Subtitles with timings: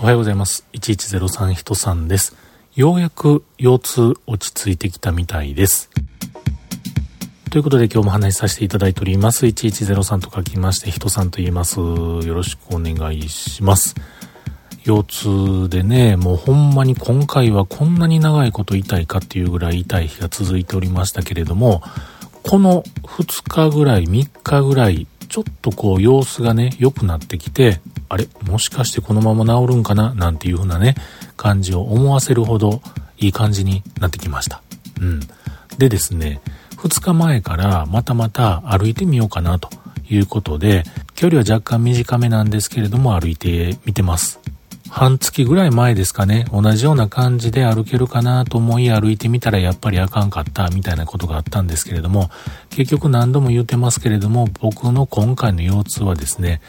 [0.00, 0.64] おはようございます。
[0.74, 2.36] 1103人さんです。
[2.76, 5.90] ようやく腰痛落ち着いてきたみたいです。
[7.50, 9.44] ということで今日も話しさせていただいております。
[9.46, 11.80] 1103と書きまして人さんと言います。
[11.80, 13.96] よろしくお願いします。
[14.84, 21.82] 腰痛でね、もうほんまに今回はこんなに長いこと痛いかっていうぐらい痛い日が続いておりましたけれども、
[22.44, 30.14] この2日ぐらい、3日ぐらい、ちょっとこう様子がね、良くなってきて、あれもしかしてこのまま治るんかな？
[30.14, 30.94] なんていう風なね、
[31.36, 32.80] 感じを思わせるほど
[33.18, 34.62] いい感じになってきました。
[35.00, 35.20] うん。
[35.76, 36.40] でですね、
[36.76, 39.68] 2日前からまたまた歩いてみようかなと
[40.08, 40.84] いうことで、
[41.14, 44.40] 距離は若干短めなんですけれども歩いてみてます。
[44.90, 52.30] 半月ぐらい前ですかね、同じような感じで歩けるかなと思い歩いてみたらやっぱりあかんかったみたいなことがあったんですけれども、
[52.70, 56.62] 結局何度も言ってますけれども、僕の今回の腰痛はですね、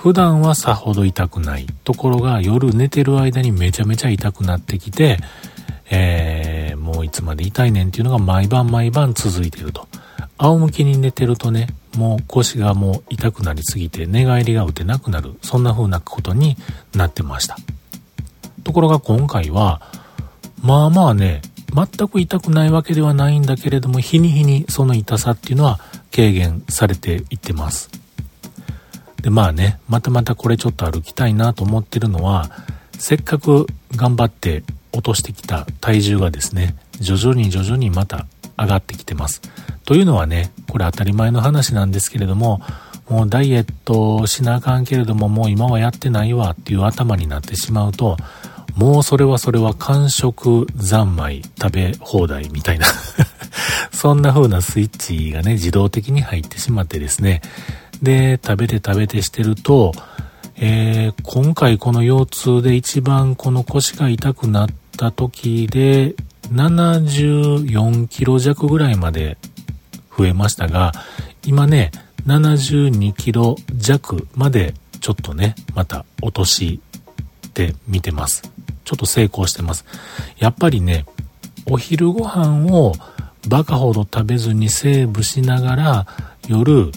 [0.00, 5.18] 普段はさほど痛くないところが夜寝てる間にめちゃめちゃ痛くなってきて、
[5.90, 9.86] えー、もういつまで痛いねんっていうのが毎晩毎晩続いてると。
[10.38, 11.66] 仰向けに寝てるとね、
[11.98, 15.34] もう腰がもう痛くなりすぎて寝返りが打てなくなる。
[15.42, 16.56] そんな風なことに
[16.94, 17.58] なってました。
[18.64, 19.82] ところが今回は、
[20.62, 21.42] まあまあね、
[21.74, 25.78] 全く痛くないわけではないんだけれども、日に日にその痛さっていうのは
[26.10, 27.99] 軽減されていってます。
[29.22, 32.50] で、まあね、またまたこれちょっと歩きたいなと思ってるのは、
[32.98, 38.26] せっかく頑張って落としてきた体重がですね、徐々に徐々にまた
[38.58, 39.40] 上がってきてます。
[39.84, 42.60] というのはね、これ当たり前の話なんですけれども、
[43.08, 48.16] もうダイエットしなあかんけれども、もう今はやってないわっていう頭になってしまうと、
[48.76, 52.86] もうそれはそれは完食三昧食べ放題みたいな
[53.92, 57.42] そんな風なスイッチがね、自動的に入ってしまってですね、
[58.02, 59.92] で、食べて食べてしてると、
[60.56, 66.14] えー、今回この腰痛で一番この腰が痛くなった時で、
[66.52, 69.38] 74キロ弱ぐらいまで
[70.16, 70.92] 増えましたが、
[71.44, 71.92] 今ね、
[72.26, 76.80] 72キロ弱までちょっとね、また落とし
[77.54, 78.42] てみてます。
[78.84, 79.84] ちょっと成功してます。
[80.38, 81.06] やっぱりね、
[81.66, 82.92] お昼ご飯を
[83.48, 86.06] バカほど食べずにセーブしながら
[86.48, 86.90] 夜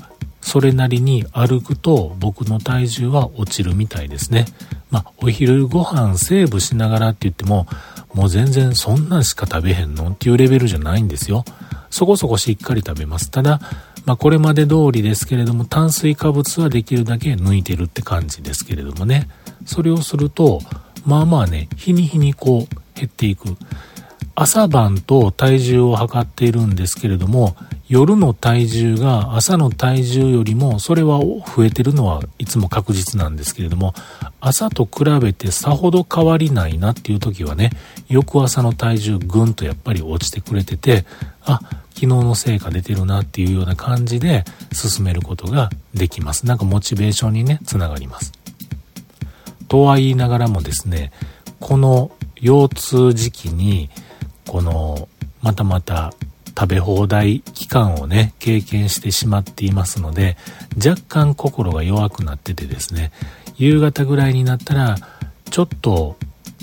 [0.44, 4.46] それなりに歩くと僕の体重は落ちるみたいですね。
[4.92, 7.66] まあ、お昼ご飯セーブしながらって言っても、
[8.14, 10.10] もう全然そんなんしか食べへんの？
[10.10, 11.46] っていうレベルじゃないんですよ。
[11.90, 13.32] そこそこしっかり食べます。
[13.32, 13.62] ただ、
[14.06, 19.30] まあ、これまで通りですけれども、炭水化物はできるだけ抜いてるって感じですけれどもね。
[19.66, 20.62] それをすると、
[21.06, 23.56] まあまあね、日に日にこう減っていく。
[24.36, 27.56] 朝晩と体重を測っているんですけれども、
[27.88, 33.94] 夜の体重が朝の体重よりも、それは増えてるのはいつも確実なんですけれども、
[34.42, 37.70] 朝と比べてさほど変わりないなっていう時はね、
[38.08, 41.06] 翌朝の体重ぐんとやっぱり落ちてくれてて、
[41.42, 41.60] あ、
[41.94, 46.48] 昨日の成果出てるなっていうような感じで進めることができます。
[46.48, 48.32] なんかモチベーションにね、つながります。
[49.68, 51.12] とは言いながらもですね、
[51.60, 52.12] この
[52.42, 53.90] 腰痛時期に、
[54.48, 55.08] この、
[55.42, 56.14] またまた
[56.58, 60.38] 食べ放題期間をね、経験してしまっていますので、
[60.76, 63.12] 若干心が弱くなっててですね、
[63.58, 64.96] 夕方ぐらいになったら、
[65.50, 66.16] ちょっと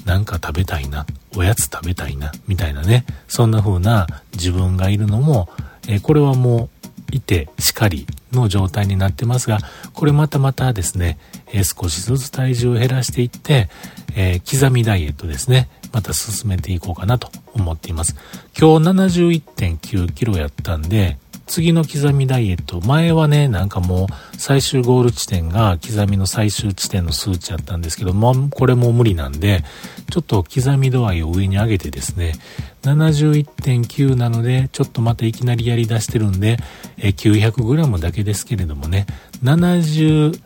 [0.05, 5.49] なんか食べたいな、おやつ食べたいな、みたいなね、そんな風な自分がいるのも、
[5.89, 6.69] えこれはも
[7.13, 9.59] ういてしかりの状態になってますが、
[9.93, 11.19] これまたまたですね、
[11.53, 13.69] え少しずつ体重を減らしていって、
[14.15, 15.69] えー、刻みダイエットですね。
[15.93, 18.17] また進めていこうかなと思っています。
[18.59, 21.19] 今日71.9キロやったんで、
[21.51, 29.65] 次の刻みダイエット、前はね、なんかもう最終ゴール地点が刻みの最終地点の数値やったんですけども、これも無理なんで、
[30.13, 32.35] ちょっと刻み度合いを上に上げてですね、
[32.83, 36.59] 71.9なので、ちょっとまたいきなりやり出してるんで、
[36.99, 39.07] 900g だけですけれどもね、
[39.43, 40.41] 71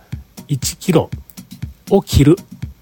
[0.80, 1.10] キロ
[1.90, 2.36] を切る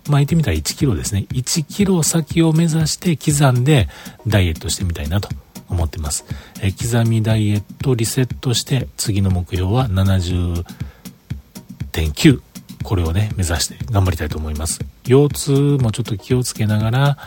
[0.09, 1.27] 巻いてみたら1キロですね。
[1.31, 3.89] 1キロ先を目指して刻んで
[4.27, 5.29] ダイエットしてみたいなと
[5.69, 6.25] 思ってます。
[6.61, 12.43] え刻みダイエットリセットして次の目標は70.9。
[12.83, 14.81] これをね、目指して頑張りたいと思います。
[15.05, 17.19] 腰痛もちょっと気をつけながら、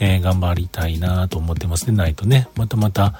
[0.00, 3.14] えー、頑張りたいなと思ってますでないとね、またまた、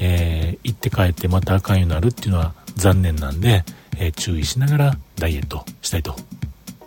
[0.00, 3.64] えー、行って帰ってまたあかんようになるっていうのは残念なんで、
[3.98, 6.16] えー、注意しながらダイエットしたいと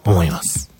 [0.03, 0.76] 思います。